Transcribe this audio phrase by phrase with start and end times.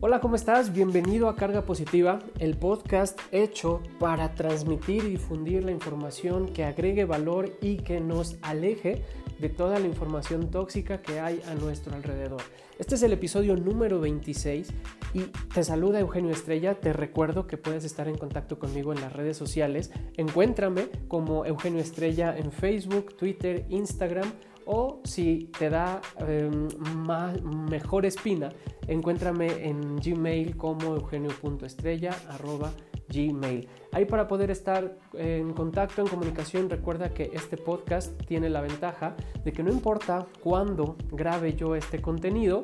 [0.00, 0.72] Hola, ¿cómo estás?
[0.72, 7.04] Bienvenido a Carga Positiva, el podcast hecho para transmitir y difundir la información que agregue
[7.04, 9.02] valor y que nos aleje
[9.40, 12.40] de toda la información tóxica que hay a nuestro alrededor.
[12.78, 14.68] Este es el episodio número 26
[15.14, 15.22] y
[15.52, 16.74] te saluda Eugenio Estrella.
[16.74, 19.90] Te recuerdo que puedes estar en contacto conmigo en las redes sociales.
[20.16, 24.30] Encuéntrame como Eugenio Estrella en Facebook, Twitter, Instagram
[24.70, 28.50] o si te da em, más, mejor espina,
[28.86, 33.68] encuéntrame en Gmail como eugenio.estrella.gmail.
[33.92, 39.16] Ahí para poder estar en contacto, en comunicación, recuerda que este podcast tiene la ventaja
[39.42, 42.60] de que no importa cuándo grabe yo este contenido,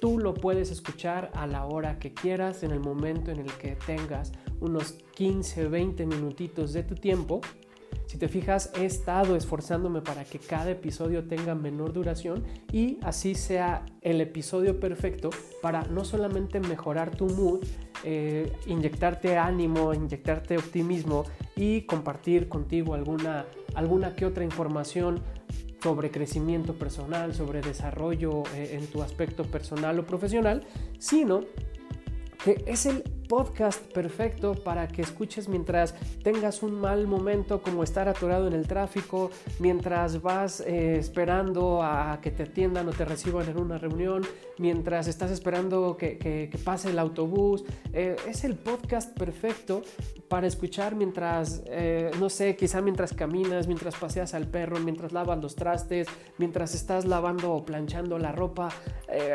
[0.00, 3.74] tú lo puedes escuchar a la hora que quieras, en el momento en el que
[3.84, 4.30] tengas
[4.60, 7.40] unos 15, 20 minutitos de tu tiempo
[8.08, 13.34] si te fijas, he estado esforzándome para que cada episodio tenga menor duración y así
[13.34, 15.28] sea el episodio perfecto
[15.60, 17.60] para no solamente mejorar tu mood,
[18.04, 21.24] eh, inyectarte ánimo, inyectarte optimismo
[21.54, 25.20] y compartir contigo alguna, alguna que otra información
[25.82, 30.62] sobre crecimiento personal, sobre desarrollo eh, en tu aspecto personal o profesional,
[30.98, 31.42] sino
[32.42, 38.08] que es el podcast perfecto para que escuches mientras tengas un mal momento como estar
[38.08, 43.48] atorado en el tráfico, mientras vas eh, esperando a que te atiendan o te reciban
[43.48, 44.22] en una reunión,
[44.56, 47.64] mientras estás esperando que, pase el autobús.
[47.92, 49.82] Eh, es el podcast perfecto
[50.28, 55.38] para escuchar mientras, eh, no sé, quizá mientras caminas, mientras paseas al perro, mientras lavas
[55.38, 56.06] los trastes,
[56.38, 58.70] mientras estás lavando o planchando la ropa,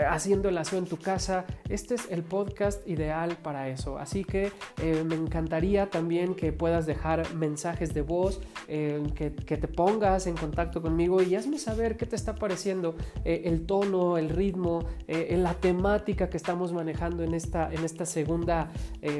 [0.07, 1.45] haciendo el aseo en tu casa.
[1.67, 3.83] Este es el podcast ideal para eso.
[4.00, 9.67] Así que eh, me encantaría también que puedas dejar mensajes de voz, eh, que, te
[9.67, 14.30] pongas en contacto conmigo y hazme saber qué te está pareciendo eh, el tono, el
[14.30, 18.72] ritmo, la temática que estamos manejando en esta, en esta segunda,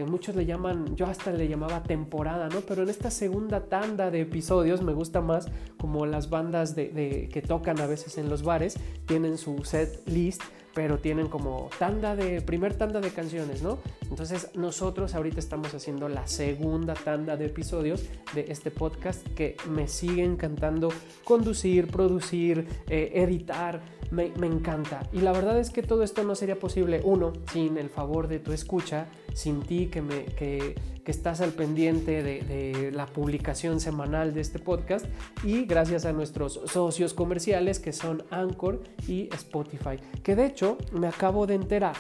[0.08, 2.62] muchos le llaman, yo hasta le llamaba temporada, ¿no?
[2.62, 7.80] Pero en esta segunda tanda de episodios me gusta más como las bandas que tocan
[7.80, 10.42] a veces en los bares, tienen su set list
[10.74, 13.80] pero tienen como tanda de, primer tanda de canciones, ¿no?
[14.10, 18.04] Entonces nosotros ahorita estamos haciendo la segunda tanda de episodios
[18.34, 20.90] de este podcast que me sigue encantando
[21.24, 25.10] conducir, producir, eh, editar, me, encanta.
[25.12, 28.40] Y la verdad es que todo esto no sería posible, uno, sin el favor de
[28.40, 34.34] tu escucha, sin ti que, me, que, estás al pendiente de, de, la publicación semanal
[34.34, 35.06] de este podcast
[35.44, 39.98] y gracias a nuestros socios comerciales que son Anchor y Spotify.
[40.24, 41.96] Que de hecho me acabo de enterar.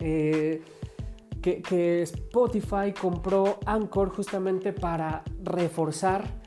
[0.00, 0.62] Eh,
[1.40, 6.39] que, que, Spotify compró Anchor justamente para reforzar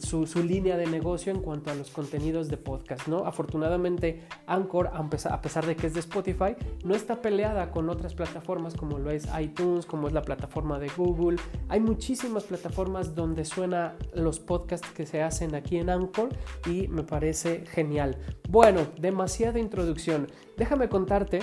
[0.00, 3.26] su, línea de negocio en cuanto a los contenidos de podcast, ¿no?
[3.26, 8.74] Afortunadamente, Anchor, a pesar de que es de Spotify, no está peleada con otras plataformas
[8.74, 11.38] como lo es iTunes, como es la plataforma de Google.
[11.68, 16.28] Hay muchísimas plataformas donde suena los podcasts que se hacen aquí en Anchor
[16.66, 18.18] y me parece genial.
[18.48, 20.26] Bueno, demasiada introducción.
[20.58, 21.40] Déjame contarte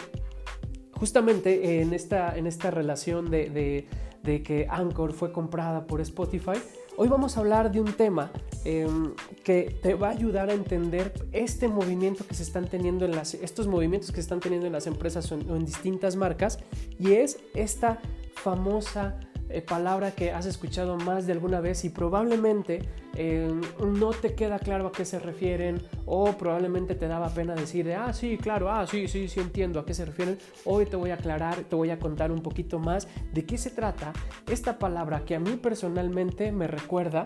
[0.94, 3.88] justamente en esta, en esta relación de,
[4.23, 6.59] de que Anchor fue comprada por Spotify,
[6.97, 8.31] Hoy vamos a hablar de un tema
[8.66, 9.13] em,
[9.44, 13.34] que te va a ayudar a entender este movimiento que se están teniendo en las,
[13.34, 16.59] estos movimientos que se están teniendo en las empresas o en distintas marcas
[17.00, 18.00] y es esta
[18.35, 19.19] famosa
[19.54, 22.82] eh, palabra que has escuchado más de alguna vez y probablemente
[23.16, 23.52] eh,
[23.86, 28.14] no te queda claro a qué se refieren o probablemente te daba pena decir ah,
[28.14, 30.38] sí, claro, ah, sí, sí, sí entiendo a qué se refieren.
[30.66, 33.70] Hoy te voy a aclarar, te voy a contar un poquito más de qué se
[33.72, 34.14] trata
[34.50, 37.26] esta palabra que a mí personalmente me recuerda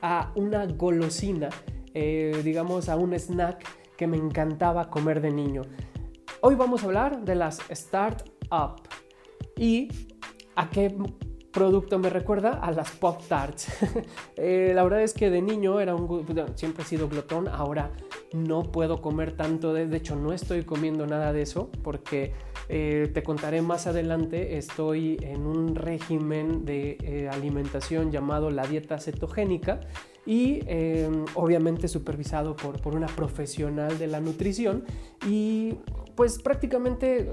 [0.00, 1.48] a una golosina,
[1.94, 3.64] eh, digamos a un snack
[3.96, 5.62] que me encantaba comer de niño.
[6.40, 8.80] Hoy vamos a hablar de las Startup
[9.56, 10.11] y
[10.54, 10.94] ¿A qué
[11.52, 12.60] producto me recuerda?
[12.62, 13.68] A las Pop Tarts.
[14.36, 16.26] Eh, la verdad es que de niño era un,
[16.56, 17.92] siempre he sido glotón, ahora
[18.34, 22.32] no puedo comer tanto, de, hecho no estoy comiendo nada de eso porque
[22.68, 28.98] eh, te contaré más adelante, estoy en un régimen de eh, alimentación llamado la dieta
[28.98, 29.80] cetogénica
[30.24, 30.60] y
[31.34, 34.84] obviamente supervisado por, por una profesional de la nutrición
[35.26, 35.74] y
[36.14, 37.28] pues prácticamente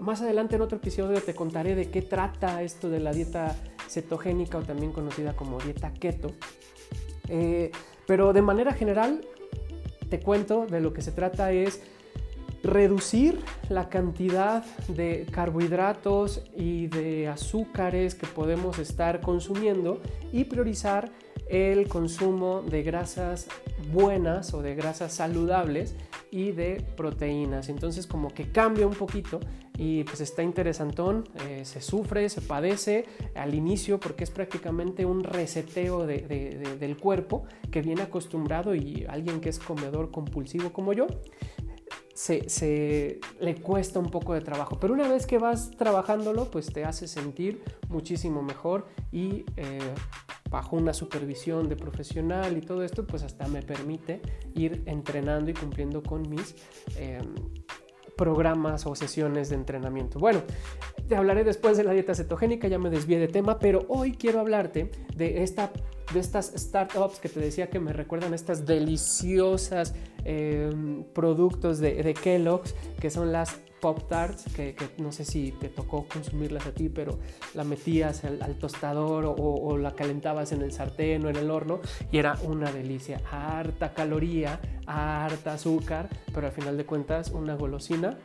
[0.00, 3.56] más adelante en otro episodio te contaré de qué trata esto de la dieta
[3.88, 6.30] cetogénica o también conocida como dieta keto.
[7.28, 7.70] Eh,
[8.06, 9.24] pero de manera general
[10.12, 11.80] te cuento de lo que se trata es
[12.62, 21.10] reducir la cantidad de carbohidratos y de azúcares que podemos estar consumiendo y priorizar
[21.48, 23.46] el consumo de grasas
[23.90, 25.94] buenas o de grasas saludables
[26.30, 27.70] y de proteínas.
[27.70, 29.40] Entonces como que cambia un poquito
[29.78, 35.24] y pues está interesantón, eh, se sufre, se padece al inicio porque es prácticamente un
[35.24, 41.06] reseteo del cuerpo que viene acostumbrado y alguien que es comedor compulsivo como yo.
[42.14, 46.84] Se, le cuesta un poco de trabajo, pero una vez que vas trabajándolo, pues te
[46.84, 49.80] hace sentir muchísimo mejor y eh,
[50.50, 54.20] bajo una supervisión de profesional y todo esto, pues hasta me permite
[54.54, 56.54] ir entrenando y cumpliendo con mis
[56.96, 57.34] em,
[58.22, 60.20] programas o sesiones de entrenamiento.
[60.20, 60.42] Bueno,
[61.08, 64.38] te hablaré después de la dieta cetogénica, ya me desvié de tema, pero hoy quiero
[64.38, 65.72] hablarte de, esta,
[66.12, 69.94] de estas startups que te decía que me recuerdan estas deliciosas
[70.24, 75.68] em, productos de, de Kellogg's, que son las Pop Tarts, que, no sé si te
[75.68, 77.18] tocó consumirlas a ti, pero
[77.52, 81.80] la metías al, tostador o, la calentabas en el sartén o en el horno
[82.12, 83.20] y era una delicia.
[83.28, 88.16] Harta caloría, harta azúcar, pero al final de cuentas una golosina.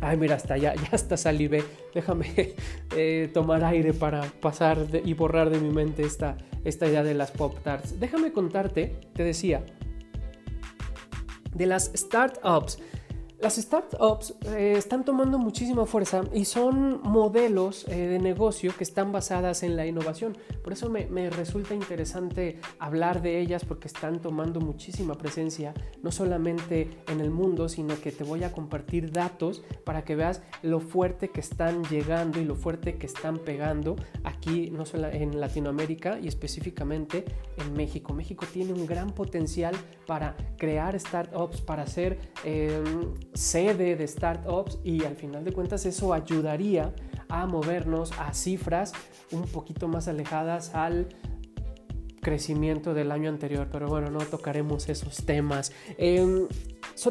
[0.00, 1.64] Ay, mira, hasta ya, ya hasta salivé.
[1.94, 2.54] Déjame
[2.96, 7.30] eh, tomar aire para pasar y borrar de mi mente esta, esta idea de las
[7.30, 7.98] Pop Tarts.
[7.98, 9.64] Déjame contarte, te decía,
[11.54, 12.78] de las startups
[13.38, 19.12] las startups eh, están tomando muchísima fuerza y son modelos eh, de negocio que están
[19.12, 20.36] basadas en la innovación.
[20.64, 26.88] Por eso me, resulta interesante hablar de ellas porque están tomando muchísima presencia, no solamente
[27.08, 31.28] en el mundo, sino que te voy a compartir datos para que veas lo fuerte
[31.28, 33.96] que están llegando y lo fuerte que están pegando
[34.46, 37.24] aquí, no solo en Latinoamérica y específicamente
[37.56, 38.12] en México.
[38.12, 39.74] México tiene un gran potencial
[40.06, 42.18] para crear startups, para hacer...
[42.44, 46.94] Em, sede de startups y al final de cuentas eso ayudaría
[47.28, 48.92] a movernos a cifras
[49.30, 51.08] un poquito más alejadas al
[52.22, 55.72] crecimiento del año anterior, pero bueno, no tocaremos esos temas.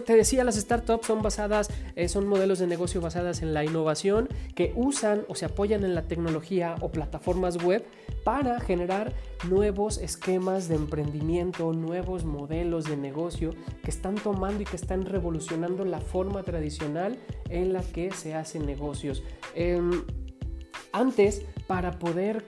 [0.05, 4.29] Te decía, las startups son basadas, eh, son modelos de negocio basadas en la innovación
[4.55, 7.85] que usan o se apoyan en la tecnología o plataformas web
[8.23, 9.13] para generar
[9.47, 13.51] nuevos esquemas de emprendimiento, nuevos modelos de negocio
[13.83, 17.17] que están tomando y que están revolucionando la forma tradicional
[17.49, 19.23] en la que se hacen negocios.
[19.53, 20.03] Em,
[20.91, 22.43] antes, para poder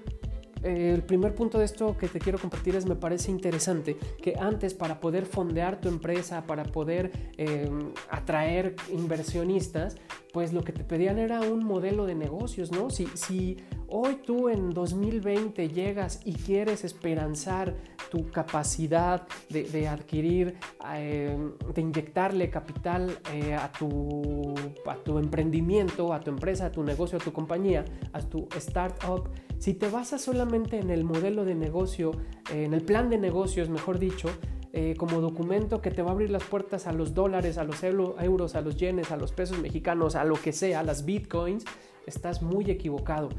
[0.64, 4.74] el primer punto de esto que te quiero compartir es me parece interesante que antes
[4.74, 9.98] para poder fondear tu empresa, para poder em, atraer inversionistas,
[10.34, 12.90] pues lo que te pedían era un modelo de negocios, ¿no?
[12.90, 13.58] Si,
[13.90, 17.76] hoy tú en 2020 llegas y quieres esperanzar
[18.12, 20.56] tu capacidad de, adquirir,
[20.94, 27.22] em, de inyectarle capital eh, a tu emprendimiento, a tu empresa, a tu negocio, a
[27.22, 32.12] tu compañía, a tu startup, si te basas solamente en el modelo de negocio,
[32.52, 34.30] en el plan de negocios, mejor dicho,
[34.74, 37.84] eh, como documento que te va a abrir las puertas a los dólares, a los
[37.84, 41.66] euros, a los yenes, a los pesos mexicanos, a lo que sea, a las bitcoins,
[42.06, 43.30] estás muy equivocado.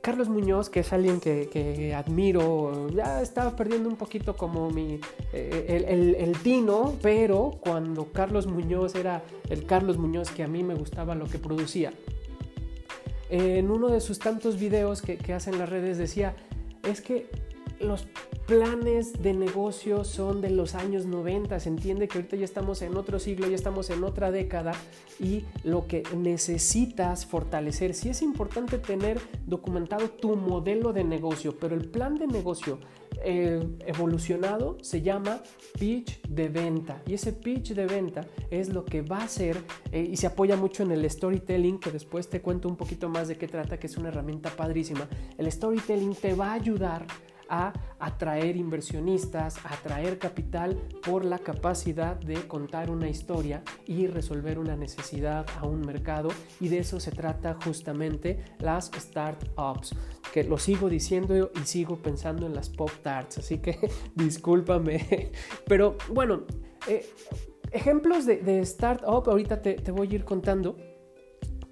[0.00, 5.00] Carlos Muñoz, que es alguien que, admiro, ya estaba perdiendo un poquito como mi,
[5.32, 10.62] eh, el, el, tino, pero cuando Carlos Muñoz era el Carlos Muñoz que a mí
[10.62, 11.90] me gustaba lo que producía,
[13.34, 16.36] en uno de sus tantos videos que, que hace en las redes decía,
[16.84, 17.28] es que
[17.84, 18.06] los
[18.46, 22.96] planes de negocio son de los años 90, se entiende que ahorita ya estamos en
[22.96, 24.72] otro siglo, ya estamos en otra década
[25.18, 31.74] y lo que necesitas fortalecer, sí es importante tener documentado tu modelo de negocio, pero
[31.74, 32.78] el plan de negocio
[33.22, 35.42] eh, evolucionado se llama
[35.78, 39.56] pitch de venta y ese pitch de venta es lo que va a ser
[39.92, 43.28] eh, y se apoya mucho en el storytelling que después te cuento un poquito más
[43.28, 45.08] de qué trata que es una herramienta padrísima.
[45.38, 47.06] El storytelling te va a ayudar
[47.48, 54.58] a atraer inversionistas, a atraer capital por la capacidad de contar una historia y resolver
[54.58, 56.28] una necesidad a un mercado
[56.60, 59.94] y de eso se trata justamente las startups,
[60.32, 63.78] que lo sigo diciendo y sigo pensando en las pop tarts, así que
[64.14, 65.30] discúlpame,
[65.66, 66.44] pero bueno,
[66.88, 67.06] eh,
[67.70, 70.76] ejemplos de, de startup ahorita te, te voy a ir contando.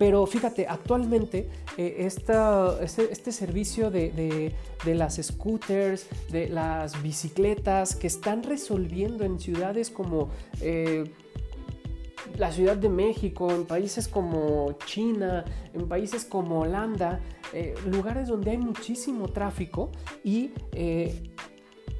[0.02, 2.32] Pero fíjate, actualmente este,
[2.82, 4.52] este, servicio de,
[4.84, 10.30] las scooters, de las bicicletas que están resolviendo en ciudades como
[10.60, 11.04] eh,
[12.36, 17.20] la Ciudad de México, en países como China, en países como Holanda,
[17.52, 19.92] eh, lugares donde hay muchísimo tráfico
[20.24, 20.50] y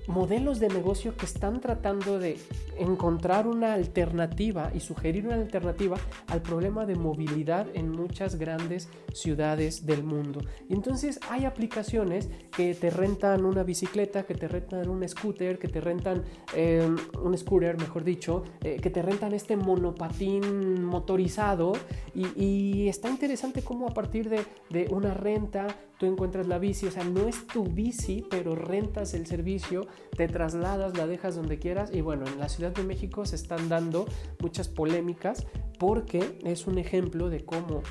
[0.09, 2.37] modelos de negocio que están tratando de
[2.79, 5.97] encontrar una alternativa y sugerir una alternativa
[6.29, 10.41] al problema de movilidad en muchas grandes ciudades del mundo.
[10.69, 15.69] Y entonces hay aplicaciones que te rentan una bicicleta, que te rentan un scooter, que
[15.69, 16.23] te rentan
[16.55, 16.89] eh,
[17.23, 21.73] un scooter, mejor dicho, eh, que te rentan este monopatín motorizado.
[22.15, 25.67] Y, está interesante cómo a partir de, de una renta
[25.99, 29.87] tú encuentras la bici, o sea, no es tu bici, pero rentas el servicio,
[30.17, 31.91] te trasladas, la dejas donde quieras.
[31.93, 34.07] Y bueno, en la Ciudad de México se están dando
[34.41, 35.47] muchas polémicas
[35.79, 37.83] porque es un ejemplo de cómo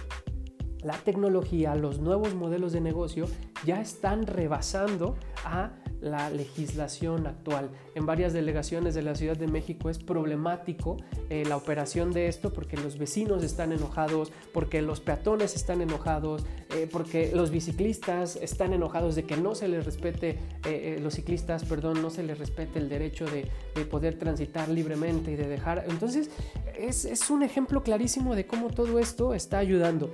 [0.84, 3.26] la tecnología, los nuevos modelos de negocio
[3.66, 5.72] ya están rebasando a
[6.02, 7.70] la legislación actual.
[7.94, 10.98] En varias delegaciones de la Ciudad de México es problemático
[11.30, 16.44] eh, la operación de esto porque los vecinos están enojados, porque los peatones están enojados,
[16.76, 21.64] eh, porque los biciclistas están enojados de que no se les respete, eh, los ciclistas,
[21.66, 23.50] perdón, no se les respete el derecho de,
[23.92, 25.86] poder transitar libremente y de dejar.
[25.90, 26.30] Entonces,
[26.78, 30.14] es, es, un ejemplo clarísimo de cómo todo esto está ayudando.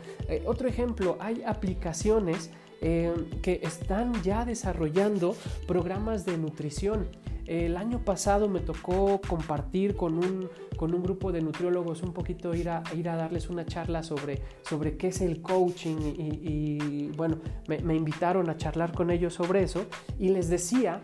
[0.58, 2.50] Otro ejemplo, hay aplicaciones
[2.82, 5.36] eh, que están ya desarrollando
[5.68, 7.10] programas de nutrición.
[7.46, 12.56] El año pasado me tocó compartir con un, con un grupo de nutriólogos un poquito
[12.56, 17.38] ir a, ir a darles una charla sobre, sobre qué es el coaching y, bueno,
[17.68, 19.86] me, invitaron a charlar con ellos sobre eso
[20.18, 21.04] y les decía,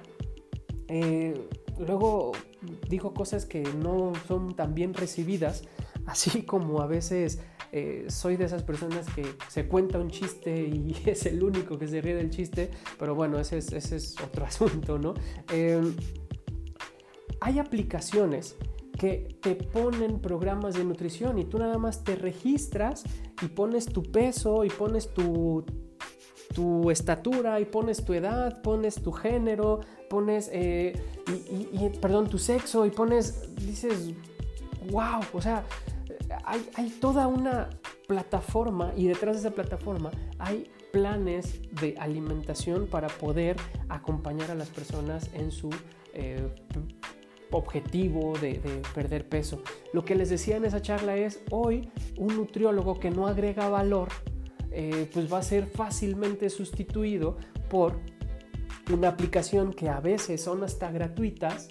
[0.87, 2.31] eh, luego
[2.89, 5.63] dijo cosas que no son tan bien recibidas,
[6.07, 7.39] así como a veces
[7.75, 11.87] eh, soy de esas personas que se cuenta un chiste y es el único que
[11.87, 15.15] se ríe del chiste, pero bueno, ese es, otro asunto, ¿no?
[15.51, 15.95] Em,
[17.41, 18.55] hay aplicaciones
[18.99, 23.05] que te ponen programas de nutrición y tú nada más te registras
[23.41, 25.65] y pones tu peso y pones tu,
[26.53, 29.79] tu estatura y pones tu edad, pones tu género,
[30.11, 30.93] pones, eh,
[31.99, 34.11] perdón, tu sexo y pones, dices,
[34.91, 35.65] wow, o sea,
[36.45, 37.69] hay, toda una
[38.07, 43.55] plataforma y detrás de esa plataforma hay planes de alimentación para poder
[43.89, 45.69] acompañar a las personas en su
[46.13, 46.47] eh,
[47.51, 48.59] objetivo de,
[48.93, 49.61] perder peso.
[49.93, 54.09] Lo que les decía en esa charla es, hoy un nutriólogo que no agrega valor,
[54.71, 57.37] eh, pues va a ser fácilmente sustituido
[57.69, 57.99] por
[58.91, 61.69] una aplicación que a veces son hasta gratuitas,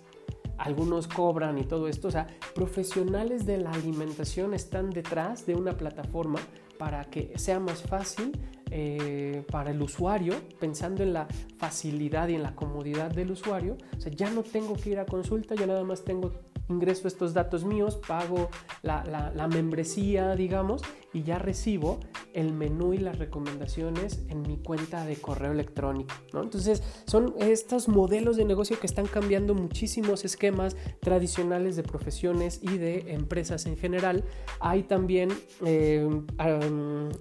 [0.63, 2.09] algunos cobran y todo esto.
[2.09, 6.39] O sea, profesionales de la alimentación están detrás de una plataforma
[6.79, 8.33] para que sea más fácil
[8.71, 11.27] eh, para el usuario, pensando en la
[11.59, 13.77] facilidad y en la comodidad del usuario.
[13.97, 16.33] O sea, ya no tengo que ir a consulta, yo nada más tengo
[16.69, 18.49] ingreso estos datos míos, pago
[18.83, 19.05] la,
[19.35, 22.01] la, membresía, digamos, y ya recibo
[22.35, 26.15] el menú y las recomendaciones en mi cuenta de correo electrónico.
[26.33, 26.43] ¿no?
[26.43, 32.79] Entonces, son estos modelos de negocio que están cambiando muchísimos esquemas tradicionales de profesiones y
[32.79, 34.25] de empresas en general.
[34.61, 35.31] Hay también
[35.65, 36.09] eh,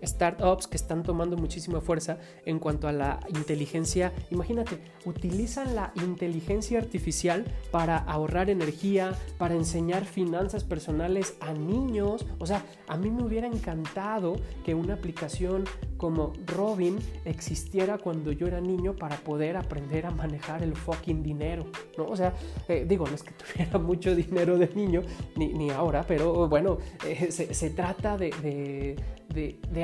[0.03, 4.13] startups que están tomando muchísima fuerza en cuanto a la inteligencia.
[4.29, 12.25] Imagínate, utilizan la inteligencia artificial para ahorrar energía, para enseñar finanzas personales a niños.
[12.39, 15.65] O sea, a mí me hubiera encantado que una aplicación
[15.97, 21.65] como Robin existiera cuando yo era niño para poder aprender a manejar el fucking dinero,
[21.97, 22.05] ¿no?
[22.05, 22.33] O sea,
[22.67, 25.01] eh, digo, no es que tuviera mucho dinero de niño,
[25.35, 28.95] ni, ahora, pero bueno, eh, se, trata de,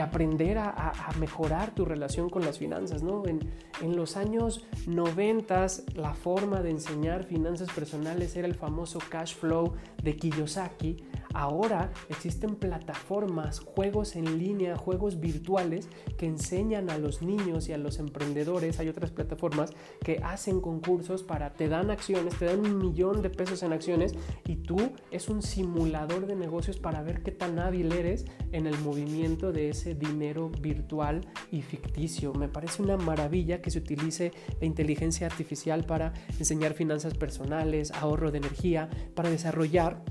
[0.01, 3.25] aprender a, mejorar tu relación con las finanzas, ¿no?
[3.25, 3.39] En,
[3.81, 9.73] en los años 90 la forma de enseñar finanzas personales era el famoso cash flow
[10.03, 10.97] de Kiyosaki,
[11.37, 15.87] Ahora existen plataformas, juegos en línea, juegos virtuales
[16.17, 18.79] que enseñan a los niños y a los emprendedores.
[18.79, 19.69] Hay otras plataformas
[20.03, 24.15] que hacen concursos para, te dan acciones, te dan un millón de pesos en acciones
[24.47, 24.77] y tú
[25.11, 29.69] es un simulador de negocios para ver qué tan hábil eres en el movimiento de
[29.69, 32.33] ese dinero virtual y ficticio.
[32.33, 38.31] Me parece una maravilla que se utilice la inteligencia artificial para enseñar finanzas personales, ahorro
[38.31, 40.03] de energía, para desarrollar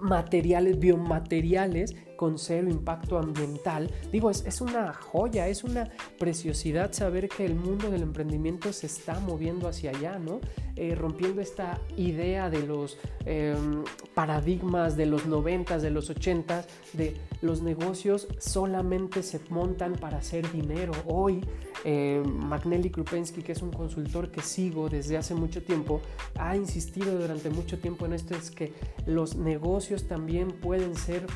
[0.00, 3.90] materiales, biomateriales con cero impacto ambiental.
[4.12, 8.86] Digo, es, es, una joya, es una preciosidad saber que el mundo del emprendimiento se
[8.86, 10.40] está moviendo hacia allá, ¿no?
[10.74, 12.96] Eh, rompiendo esta idea de los
[13.26, 13.84] em,
[14.14, 20.50] paradigmas de los 90, de los 80, de los negocios solamente se montan para hacer
[20.50, 20.92] dinero.
[21.06, 21.44] Hoy,
[21.84, 26.00] eh, Magnelli Krupensky, que es un consultor que sigo desde hace mucho tiempo,
[26.38, 28.72] ha insistido durante mucho tiempo en esto, es que
[29.06, 31.26] los negocios también pueden ser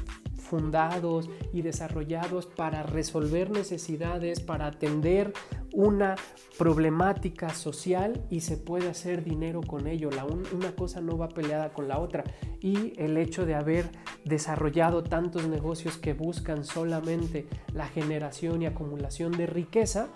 [0.46, 5.32] fundados y desarrollados para resolver necesidades, para atender
[5.72, 6.14] una
[6.56, 10.10] problemática social y se puede hacer dinero con ello.
[10.10, 12.24] La una cosa no va peleada con la otra.
[12.60, 13.90] Y el hecho de haber
[14.24, 20.08] desarrollado tantos negocios que buscan solamente la generación y acumulación de riqueza,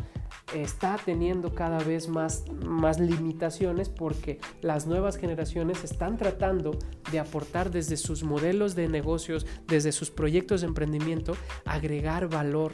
[0.55, 6.79] está teniendo cada vez más, más limitaciones porque las nuevas generaciones están tratando
[7.13, 12.73] de aportar desde sus modelos de negocios, desde sus proyectos de emprendimiento, agregar valor.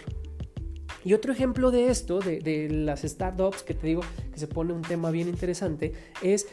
[1.05, 4.03] Y otro ejemplo de esto, de, las startups, que te digo
[4.33, 6.49] que se pone un tema bien interesante, es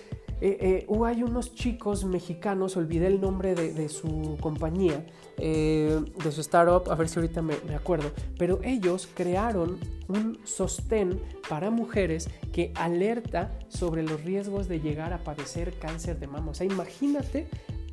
[0.46, 5.06] eh, eh, hay unos chicos mexicanos, olvidé el nombre de, su compañía,
[5.38, 10.38] eh, de su startup, a ver si ahorita me, me, acuerdo, pero ellos crearon un
[10.44, 16.52] sostén para mujeres que alerta sobre los riesgos de llegar a padecer cáncer de mama.
[16.52, 17.48] O sea, imagínate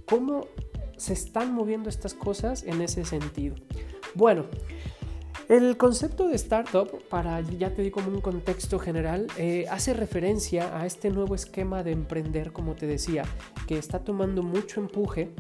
[0.05, 0.49] cómo
[0.97, 3.55] se están moviendo estas cosas en ese sentido.
[4.17, 4.47] Bueno,
[5.51, 10.79] el concepto de startup, para ya te digo como un contexto general, eh, hace referencia
[10.79, 13.25] a este nuevo esquema de emprender, como te decía,
[13.67, 15.35] que está tomando mucho empuje.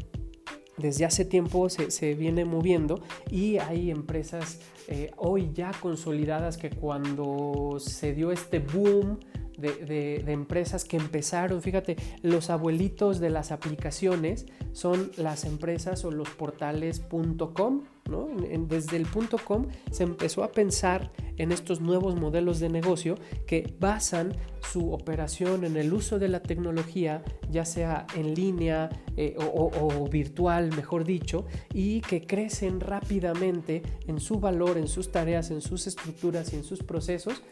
[0.76, 7.76] Desde hace tiempo se, viene moviendo y hay empresas eh, hoy ya consolidadas que cuando
[7.78, 9.20] se dio este boom
[9.60, 16.30] de, empresas que empezaron, fíjate, los abuelitos de las aplicaciones son las empresas o los
[16.30, 18.28] portales.com, ¿no?
[18.68, 19.06] desde el
[19.44, 23.14] .com se empezó a pensar en estos nuevos modelos de negocio
[23.46, 29.36] que basan su operación en el uso de la tecnología, ya sea en línea eh,
[29.38, 35.60] o virtual, mejor dicho, y que crecen rápidamente en su valor, en sus tareas, en
[35.60, 37.42] sus estructuras y en sus procesos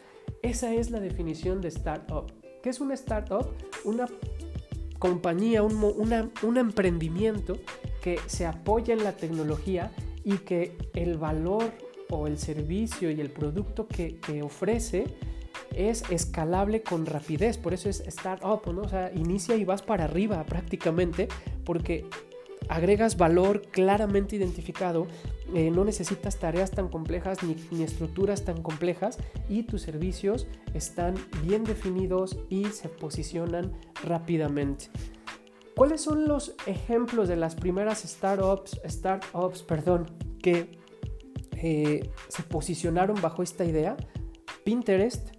[0.41, 2.31] esa es la definición de startup.
[2.63, 3.47] ¿Qué es una startup?
[3.83, 4.07] Una
[4.97, 7.57] compañía, un, emprendimiento
[8.01, 9.91] que se apoya en la tecnología
[10.23, 11.71] y que el valor
[12.09, 15.05] o el servicio y el producto que, que ofrece
[15.75, 17.57] es escalable con rapidez.
[17.57, 18.81] Por eso es startup, ¿no?
[18.81, 21.27] O sea, inicia y vas para arriba prácticamente
[21.63, 22.05] porque
[22.67, 25.07] agregas valor claramente identificado,
[25.53, 29.17] eh, no necesitas tareas tan complejas ni, ni, estructuras tan complejas
[29.49, 33.73] y tus servicios están bien definidos y se posicionan
[34.03, 34.85] rápidamente.
[35.79, 40.07] ¿Cuáles son los ejemplos de las primeras startups, startups perdón,
[40.43, 40.77] que
[41.53, 43.95] eh, se posicionaron bajo esta idea?
[44.65, 45.29] Pinterest,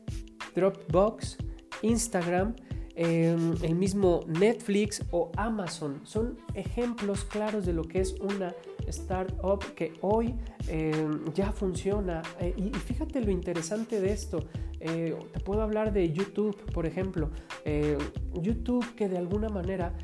[0.54, 1.36] Dropbox,
[1.82, 2.54] Instagram,
[2.96, 6.00] el mismo Netflix o Amazon.
[6.04, 8.54] Son ejemplos claros de lo que es una
[8.86, 10.34] startup que hoy
[10.68, 12.22] em, ya funciona.
[12.40, 14.46] Eh, y, fíjate lo interesante de esto.
[14.80, 17.30] Eh, te puedo hablar de YouTube, por ejemplo.
[17.64, 17.98] Eh,
[18.34, 19.94] YouTube que de alguna manera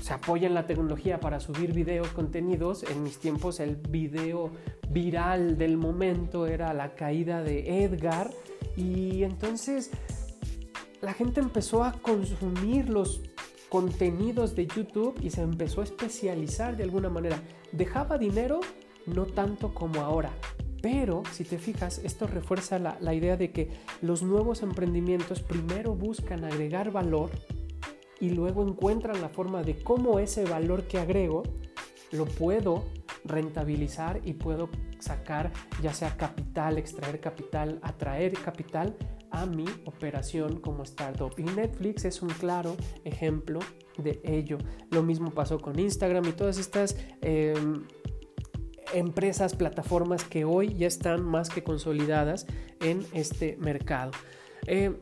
[0.00, 2.84] se apoya en la tecnología para subir videos, contenidos.
[2.84, 4.50] En mis tiempos el video
[4.90, 8.30] viral del momento era la caída de Edgar.
[8.76, 9.90] Y entonces
[11.00, 13.20] la gente empezó a consumir los
[13.68, 17.42] contenidos de YouTube y se empezó a especializar de alguna manera.
[17.72, 18.60] Dejaba dinero,
[19.06, 20.30] no tanto como ahora.
[20.80, 26.44] Pero si te fijas, esto refuerza la, idea de que los nuevos emprendimientos primero buscan
[26.44, 27.30] agregar valor
[28.20, 31.42] y luego encuentran la forma de cómo ese valor que agrego
[32.12, 32.84] lo puedo
[33.24, 38.96] rentabilizar y puedo sacar ya sea capital, extraer capital, atraer capital
[39.30, 41.32] a mi operación como startup.
[41.36, 43.60] Y Netflix es un claro ejemplo
[43.98, 44.58] de ello.
[44.90, 47.84] Lo mismo pasó con Instagram y todas estas em,
[48.94, 52.46] empresas, plataformas que hoy ya están más que consolidadas
[52.80, 54.12] en este mercado.
[54.66, 54.96] Em,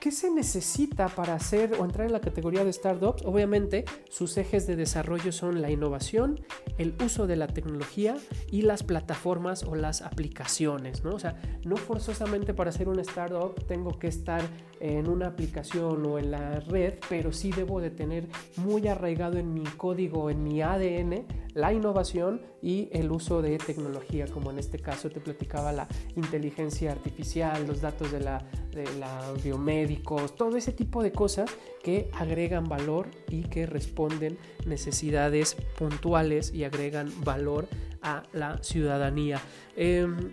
[0.00, 3.22] ¿Qué se necesita para hacer o entrar en la categoría de startups?
[3.24, 6.40] Obviamente, sus ejes de desarrollo son la innovación,
[6.78, 8.16] el uso de la tecnología
[8.50, 11.14] y las plataformas o las aplicaciones, ¿no?
[11.14, 14.42] O sea, no forzosamente para ser una startup tengo que estar
[14.80, 19.54] en una aplicación o en la red, pero sí debo de tener muy arraigado en
[19.54, 24.78] mi código, en mi ADN, la innovación y el uso de tecnología, como en este
[24.78, 30.72] caso te platicaba la inteligencia artificial, los datos de la, de la biomédicos, todo ese
[30.72, 31.50] tipo de cosas
[31.82, 37.68] que agregan valor y que responden necesidades puntuales y agregan valor
[38.02, 39.40] a la ciudadanía.
[39.76, 40.32] Em,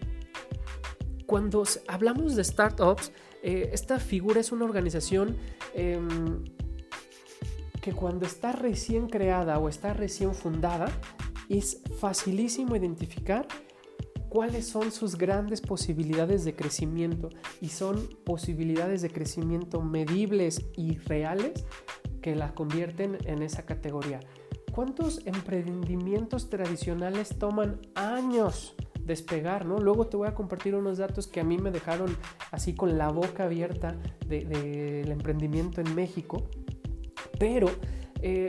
[1.26, 3.12] cuando hablamos de startups,
[3.44, 5.36] eh, esta figura es una organización
[5.74, 6.46] em,
[7.82, 10.90] que cuando está recién creada o está recién fundada,
[11.50, 13.46] es facilísimo identificar
[14.30, 17.30] cuáles son sus grandes posibilidades de crecimiento
[17.60, 21.66] y son posibilidades de crecimiento medibles y reales
[22.22, 24.22] que la convierten en esa categoría.
[24.72, 28.74] ¿Cuántos emprendimientos tradicionales toman años
[29.06, 29.78] despegar, ¿no?
[29.78, 32.16] Luego te voy a compartir unos datos que a mí me dejaron
[32.52, 33.96] así con la boca abierta
[34.28, 36.50] del de, emprendimiento en México,
[37.40, 37.68] pero
[38.22, 38.48] eh,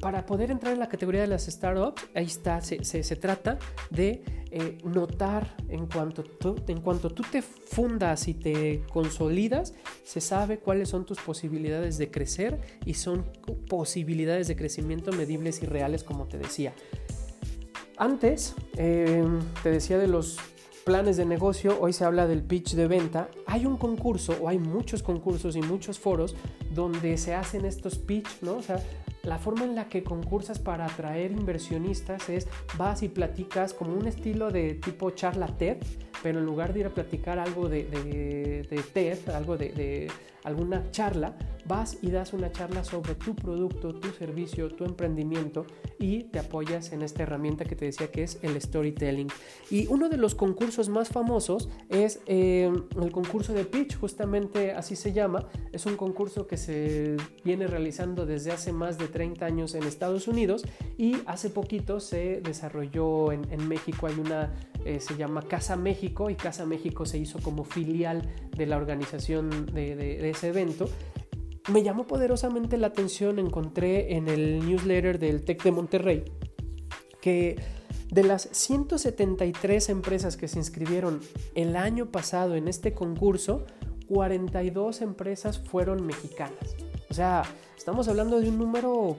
[0.00, 3.58] para poder entrar en la categoría de las startups, ahí está, se, trata
[3.90, 6.24] de eh, notar en cuanto,
[6.66, 9.74] en cuanto tú te fundas y te consolidas,
[10.04, 13.24] se sabe cuáles son tus posibilidades de crecer y son
[13.68, 16.74] posibilidades de crecimiento medibles y reales, como te decía.
[17.98, 19.24] Antes, eh,
[19.64, 20.38] te decía de los
[20.84, 23.28] planes de negocio, hoy se habla del pitch de venta.
[23.46, 26.36] Hay un concurso o hay muchos concursos y muchos foros
[26.72, 28.58] donde se hacen estos pitch, ¿no?
[28.58, 28.80] O sea,
[29.24, 34.06] la forma en la que concursas para atraer inversionistas es vas y platicas como un
[34.06, 35.78] estilo de tipo charla TED,
[36.22, 40.08] pero en lugar de ir a platicar algo de, de, TED, algo de,
[40.44, 45.66] alguna charla, vas y das una charla sobre tu producto, tu servicio, tu emprendimiento
[45.98, 49.28] y te apoyas en esta herramienta que te decía que es el storytelling.
[49.70, 54.96] Y uno de los concursos más famosos es eh, el concurso de pitch, justamente así
[54.96, 55.46] se llama.
[55.72, 60.28] Es un concurso que se viene realizando desde hace más de 30 años en Estados
[60.28, 60.64] Unidos
[60.96, 64.06] y hace poquito se desarrolló en, en México.
[64.06, 68.66] Hay una, eh, se llama Casa México y Casa México se hizo como filial de
[68.66, 70.88] la organización de, ese evento
[71.70, 76.24] me llamó poderosamente la atención, encontré en el newsletter del TEC de Monterrey
[77.20, 77.56] que
[78.10, 81.20] de las 173 empresas que se inscribieron
[81.54, 83.66] el año pasado en este concurso,
[84.08, 86.76] 42 empresas fueron mexicanas.
[87.10, 87.42] O sea,
[87.76, 89.18] estamos hablando de un número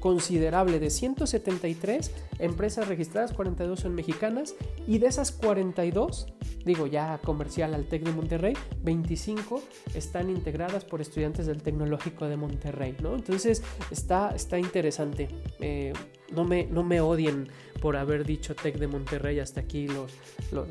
[0.00, 4.54] considerable de 173 empresas registradas, 42 son mexicanas
[4.86, 6.26] y de esas 42,
[6.64, 9.62] digo ya comercial al TEC de Monterrey, 25
[9.94, 13.14] están integradas por estudiantes del Tecnológico de Monterrey, ¿no?
[13.14, 15.28] Entonces está, está interesante.
[15.60, 15.92] Eh,
[16.32, 17.48] no, me, no me odien
[17.80, 20.12] por haber dicho TEC de Monterrey hasta aquí los,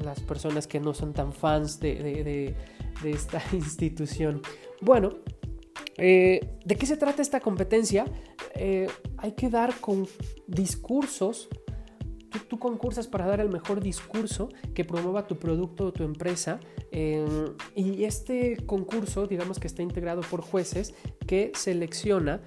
[0.04, 2.56] las personas que no son tan fans de, de,
[3.04, 4.42] de esta institución.
[4.82, 5.12] Bueno,
[6.02, 8.06] eh, ¿De qué se trata esta competencia?
[8.56, 8.88] Eh,
[9.18, 10.08] hay que dar con
[10.48, 11.50] discursos.
[12.48, 16.60] Tú, concursas para dar el mejor discurso que promueva tu producto o tu empresa.
[16.92, 17.26] Eh,
[17.76, 20.94] y este concurso, digamos que está integrado por jueces
[21.28, 22.42] que selecciona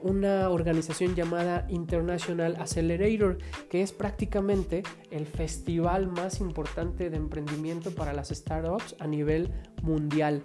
[0.00, 3.36] una organización llamada International Accelerator,
[3.68, 10.42] que es prácticamente el festival más importante de emprendimiento para las startups a nivel mundial.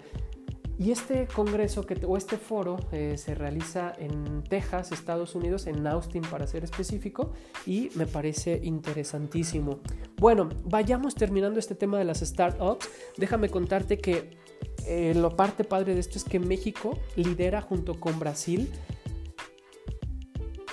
[0.79, 5.85] Y este congreso que, o este foro eh, se realiza en Texas, Estados Unidos, en
[5.87, 7.33] Austin para ser específico,
[7.65, 9.79] y me parece interesantísimo.
[10.17, 12.87] Bueno, vayamos terminando este tema de las startups.
[13.17, 14.37] Déjame contarte que
[14.85, 18.71] eh, lo parte padre de esto es que México lidera junto con Brasil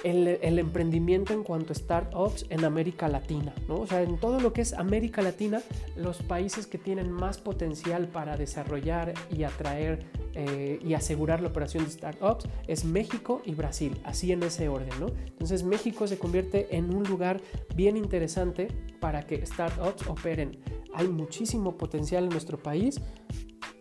[0.04, 3.80] el, emprendimiento en cuanto a startups en América Latina, ¿no?
[3.80, 5.62] O sea, en todo lo que es América Latina,
[5.96, 11.84] los países que tienen más potencial para desarrollar y atraer eh, y asegurar la operación
[11.84, 15.06] de startups es México y Brasil, así en ese orden, ¿no?
[15.26, 17.40] Entonces México se convierte en un lugar
[17.74, 18.68] bien interesante
[19.00, 20.58] para que startups operen.
[20.92, 23.00] Hay muchísimo potencial en nuestro país,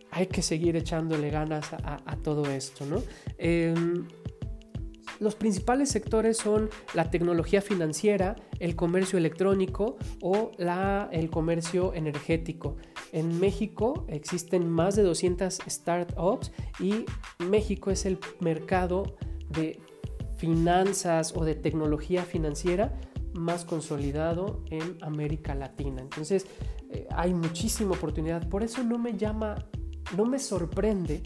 [0.10, 3.02] hay que seguir echándole ganas a, todo esto, ¿no?
[3.38, 4.08] Em,
[5.24, 12.76] los principales sectores son la tecnología financiera, el comercio electrónico o la, el comercio energético.
[13.12, 17.06] En México existen más de 200 startups y
[17.40, 19.16] México es el mercado
[19.50, 19.80] de
[20.38, 23.00] finanzas o de tecnología financiera
[23.34, 26.02] más consolidado en América Latina.
[26.02, 26.46] Entonces
[26.90, 28.48] eh, hay muchísima oportunidad.
[28.50, 29.56] Por eso no me llama,
[30.18, 31.24] no me sorprende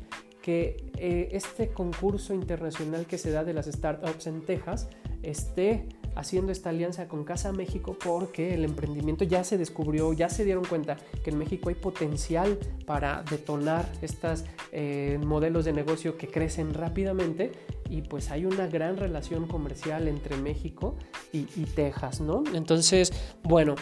[0.48, 4.88] que eh, este concurso internacional que se da de las startups en Texas
[5.22, 10.46] esté haciendo esta alianza con Casa México porque el emprendimiento ya se descubrió, ya se
[10.46, 16.30] dieron cuenta que en México hay potencial para detonar estos eh, modelos de negocio que
[16.30, 17.52] crecen rápidamente
[17.90, 20.96] y pues hay una gran relación comercial entre México
[21.34, 21.44] y,
[21.76, 22.46] Texas, ¿no?
[22.54, 23.12] Entonces,
[23.44, 23.76] bueno,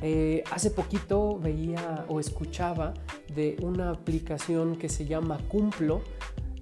[0.00, 2.94] eh, hace poquito veía o escuchaba
[3.34, 6.02] de una aplicación que se llama Cumplo,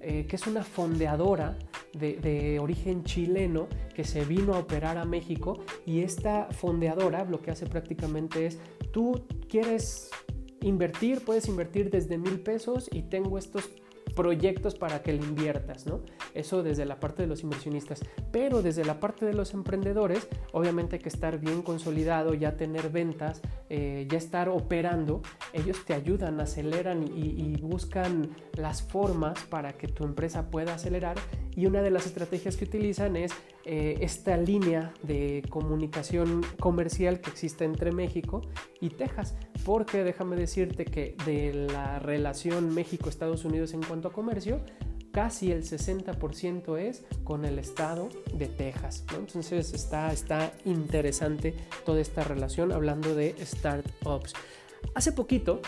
[0.01, 1.57] eh, que es una fondeadora
[1.93, 5.59] de, de, origen chileno que se vino a operar a México.
[5.85, 8.59] Y esta fondeadora lo que hace prácticamente es,
[8.91, 10.09] tú quieres
[10.61, 13.69] invertir, puedes invertir desde mil pesos y tengo estos
[14.15, 16.01] proyectos para que le inviertas, ¿no?
[16.33, 18.01] Eso desde la parte de los inversionistas.
[18.31, 22.89] Pero desde la parte de los emprendedores, obviamente hay que estar bien consolidado, ya tener
[22.89, 25.21] ventas, eh, ya estar operando.
[25.53, 31.17] Ellos te ayudan, aceleran y, buscan las formas para que tu empresa pueda acelerar.
[31.55, 33.31] Y una de las estrategias que utilizan es
[33.65, 38.41] eh, esta línea de comunicación comercial que existe entre México
[38.81, 44.59] y Texas, porque déjame decirte que de la relación México-Estados Unidos en cuanto comercio,
[45.11, 49.05] casi el 60% es con el estado de Texas.
[49.15, 51.53] Entonces está, está interesante
[51.85, 54.33] toda esta relación hablando de startups.
[54.95, 55.61] Hace poquito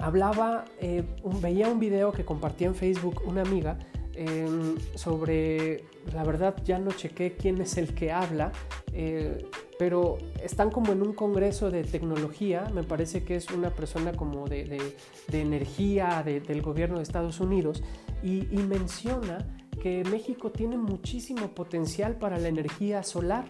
[0.00, 1.04] hablaba, eh,
[1.40, 3.78] veía un video que compartía en Facebook una amiga
[4.14, 8.52] em, sobre, la verdad ya no chequé quién es el que habla,
[8.92, 9.46] eh,
[9.78, 14.46] pero están como en un congreso de tecnología, me parece que es una persona como
[14.46, 14.80] de,
[15.32, 17.82] energía del gobierno de Estados Unidos,
[18.22, 19.38] y, y menciona
[19.80, 23.46] que México tiene muchísimo potencial para la energía solar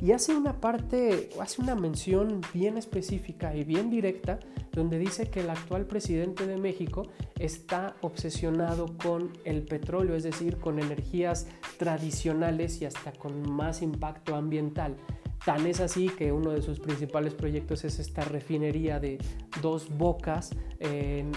[0.00, 4.38] y hace una parte, hace una mención bien específica y bien directa
[4.72, 7.08] donde dice que el actual presidente de México
[7.38, 14.36] está obsesionado con el petróleo, es decir, con energías tradicionales y hasta con más impacto
[14.36, 14.96] ambiental.
[15.44, 19.18] Tan es así que uno de sus principales proyectos es esta refinería de
[19.62, 21.32] dos bocas en,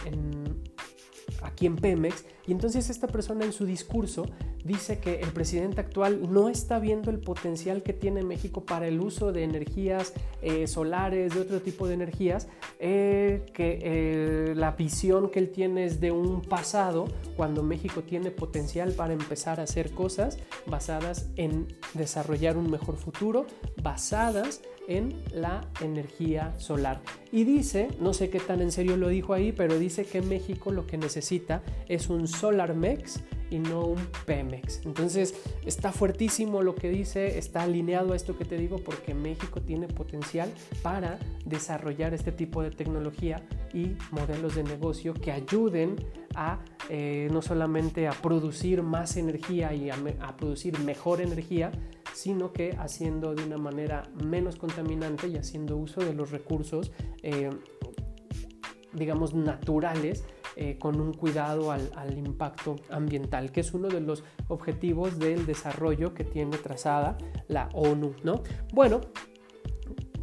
[1.42, 2.26] aquí en Pemex.
[2.46, 4.26] Y entonces esta persona en su discurso
[4.64, 9.00] dice que el presidente actual no está viendo el potencial que tiene México para el
[9.00, 12.48] uso de energías eh, solares, de otro tipo de energías,
[12.80, 17.06] eh, que eh, la visión que él tiene es de un pasado
[17.36, 23.46] cuando México tiene potencial para empezar a hacer cosas basadas en desarrollar un mejor futuro,
[23.82, 24.73] basadas en
[25.32, 27.02] la energía solar.
[27.32, 30.72] Y dice, no sé qué tan en serio lo dijo ahí, pero dice que México
[30.72, 34.86] lo que necesita es un Solar Mex y no un Pemex.
[34.86, 39.62] Entonces está fuertísimo lo que dice, está alineado a esto que te digo porque México
[39.62, 40.52] tiene potencial
[40.82, 45.96] para desarrollar este tipo de tecnología y modelos de negocio que ayuden
[46.36, 49.96] a eh, no solamente a producir más energía y a,
[50.38, 51.72] producir mejor energía,
[52.14, 57.50] sino que haciendo de una manera menos contaminante y haciendo uso de los recursos, eh,
[58.94, 64.24] digamos, naturales eh, con un cuidado al, al, impacto ambiental, que es uno de los
[64.48, 68.44] objetivos del desarrollo que tiene trazada la ONU, ¿no?
[68.74, 69.02] Bueno,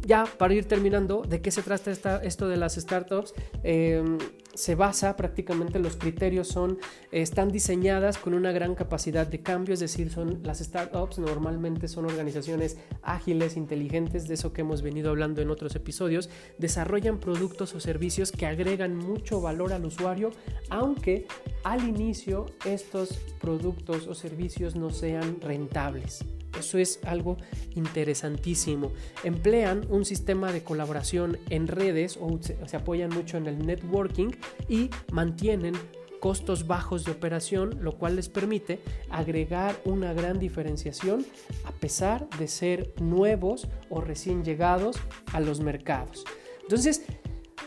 [0.05, 3.33] ya para ir terminando, ¿de qué se trata esto de las startups?
[3.63, 4.17] Em,
[4.53, 6.77] se basa prácticamente los criterios son
[7.11, 12.05] están diseñadas con una gran capacidad de cambio, es decir, son las startups normalmente son
[12.05, 17.79] organizaciones ágiles, inteligentes, de eso que hemos venido hablando en otros episodios, desarrollan productos o
[17.79, 20.31] servicios que agregan mucho valor al usuario,
[20.69, 21.27] aunque
[21.63, 26.25] al inicio estos productos o servicios no sean rentables.
[26.59, 27.37] Eso es algo
[27.75, 28.91] interesantísimo.
[29.23, 34.31] Emplean un sistema de colaboración en redes o se, apoyan mucho en el networking
[34.67, 35.73] y mantienen
[36.19, 41.25] costos bajos de operación, lo cual les permite agregar una gran diferenciación
[41.65, 44.97] a pesar de ser nuevos o recién llegados
[45.33, 46.23] a los mercados.
[46.61, 47.03] Entonces,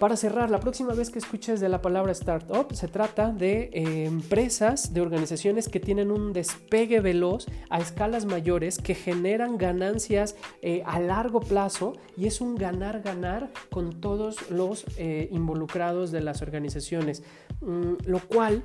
[0.00, 4.04] para cerrar, la próxima vez que escuches de la palabra startup, se trata de eh,
[4.06, 10.82] empresas, de organizaciones que tienen un despegue veloz a escalas mayores, que generan ganancias eh,
[10.86, 17.22] a largo plazo y es un ganar-ganar con todos los eh, involucrados de las organizaciones,
[17.60, 18.62] mm, lo cual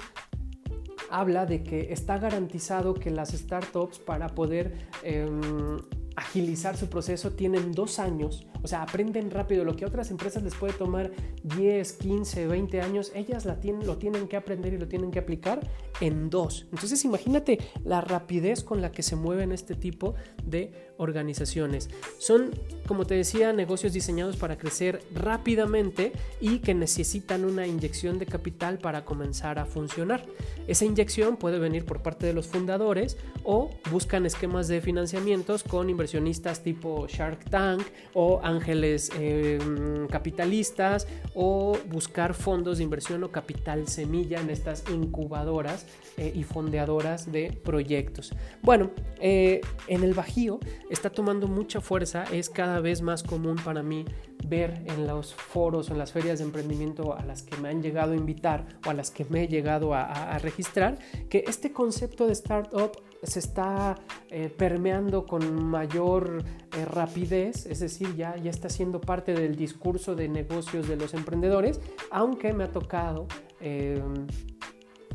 [1.11, 5.79] habla de que está garantizado que las startups para poder em,
[6.19, 9.63] agilizar su proceso tienen dos años, o sea, aprenden rápido.
[9.63, 11.11] Lo que a otras empresas les puede tomar
[11.43, 15.19] 10, 15, 20 años, ellas la tienen, lo tienen que aprender y lo tienen que
[15.19, 15.61] aplicar
[16.01, 16.67] en dos.
[16.71, 21.89] Entonces imagínate la rapidez con la que se mueven este tipo de organizaciones.
[22.19, 22.51] Son,
[22.87, 28.77] como te decía, negocios diseñados para crecer rápidamente y que necesitan una inyección de capital
[28.77, 30.25] para comenzar a funcionar.
[30.67, 35.89] Esa inyección puede venir por parte de los fundadores o buscan esquemas de financiamientos con
[35.89, 36.19] inversiones
[36.63, 37.81] tipo Shark Tank
[38.13, 45.85] o ángeles em, capitalistas o buscar fondos de inversión o capital semilla en estas incubadoras
[46.17, 48.33] eh, y fondeadoras de proyectos.
[48.61, 50.59] Bueno, eh, en el Bajío
[50.89, 54.05] está tomando mucha fuerza, es cada vez más común para mí
[54.47, 58.13] ver en los foros en las ferias de emprendimiento a las que me han llegado
[58.13, 60.97] a invitar o a las que me he llegado a registrar,
[61.29, 62.91] que este concepto de startup
[63.23, 63.95] se está
[64.29, 66.43] eh, permeando con mayor
[66.77, 71.13] eh, rapidez, es decir, ya, ya está siendo parte del discurso de negocios de los
[71.13, 73.27] emprendedores, aunque me ha tocado
[73.59, 74.27] em,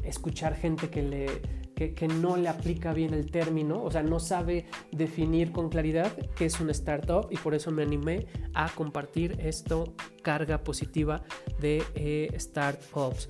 [0.03, 1.27] escuchar gente que le
[1.75, 6.47] que, no le aplica bien el término, o sea, no sabe definir con claridad qué
[6.47, 11.23] es una startup y por eso me animé a compartir esto, carga positiva
[11.61, 13.29] de eh, startups.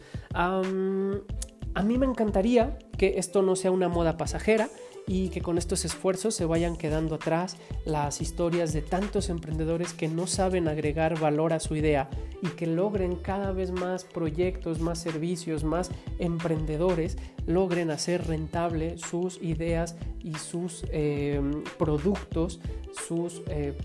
[1.76, 4.68] A mí me encantaría que esto no sea una moda pasajera
[5.06, 10.08] y que con estos esfuerzos se vayan quedando atrás las historias de tantos emprendedores que
[10.08, 12.08] no saben agregar valor a su idea
[12.42, 19.40] y que logren cada vez más proyectos, más servicios, más emprendedores, logren hacer rentable sus
[19.42, 21.40] ideas y sus eh,
[21.78, 22.60] productos,
[23.06, 23.76] sus eh,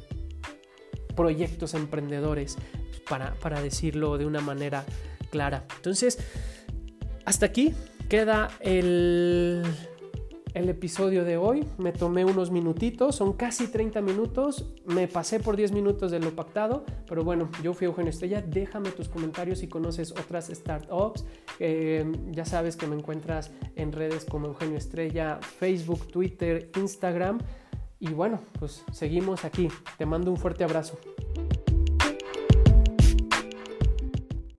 [1.15, 2.58] proyectos emprendedores,
[3.10, 4.86] para, para decirlo de una manera
[5.32, 5.65] clara.
[5.75, 6.19] Entonces,
[7.25, 7.73] hasta aquí
[8.08, 9.63] queda el
[10.53, 11.65] el episodio de hoy.
[11.77, 14.73] Me tomé unos minutitos, son casi 30 minutos.
[14.85, 18.41] Me pasé por 10 minutos de lo pactado, pero bueno, yo fui Eugenio Estrella.
[18.41, 21.25] Déjame tus comentarios si conoces otras startups.
[21.59, 27.39] Eh, ya sabes que me encuentras en redes como Eugenio Estrella, Facebook, Twitter, Instagram.
[27.99, 29.67] Y bueno, pues seguimos aquí.
[29.97, 30.97] Te mando un fuerte abrazo.